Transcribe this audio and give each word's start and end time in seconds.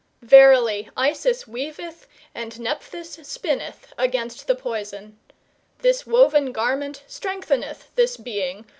Verily 0.23 0.89
Isis 0.97 1.47
weaveth 1.47 2.07
and 2.33 2.59
Nephthys 2.59 3.19
spinneth 3.21 3.93
against 3.99 4.47
the 4.47 4.55
poison. 4.55 5.19
This 5.77 6.07
woven 6.07 6.51
garment 6.51 7.03
strengtheneth 7.05 7.93
this 7.93 8.17
[being, 8.17 8.61
i. 8.61 8.65